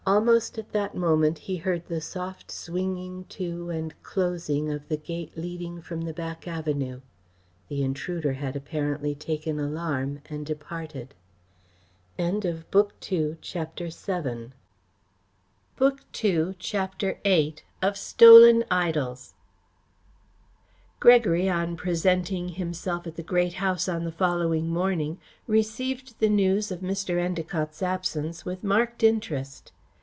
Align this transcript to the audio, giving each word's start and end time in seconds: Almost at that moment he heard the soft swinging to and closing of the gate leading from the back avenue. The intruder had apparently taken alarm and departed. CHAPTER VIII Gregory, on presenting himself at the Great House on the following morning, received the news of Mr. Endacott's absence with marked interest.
Almost 0.03 0.57
at 0.57 0.71
that 0.71 0.95
moment 0.95 1.37
he 1.37 1.57
heard 1.57 1.85
the 1.85 2.01
soft 2.01 2.49
swinging 2.51 3.25
to 3.25 3.69
and 3.69 3.93
closing 4.01 4.69
of 4.71 4.89
the 4.89 4.97
gate 4.97 5.37
leading 5.37 5.79
from 5.79 6.01
the 6.01 6.13
back 6.13 6.47
avenue. 6.47 7.01
The 7.69 7.83
intruder 7.83 8.33
had 8.33 8.55
apparently 8.55 9.13
taken 9.13 9.59
alarm 9.59 10.21
and 10.25 10.43
departed. 10.43 11.13
CHAPTER 12.17 13.89
VIII 13.89 14.51
Gregory, 20.99 21.49
on 21.49 21.77
presenting 21.77 22.49
himself 22.49 23.07
at 23.07 23.15
the 23.15 23.23
Great 23.23 23.53
House 23.53 23.87
on 23.87 24.03
the 24.05 24.11
following 24.11 24.67
morning, 24.67 25.19
received 25.47 26.19
the 26.19 26.29
news 26.29 26.71
of 26.71 26.79
Mr. 26.81 27.17
Endacott's 27.23 27.83
absence 27.83 28.43
with 28.43 28.63
marked 28.63 29.03
interest. 29.03 29.71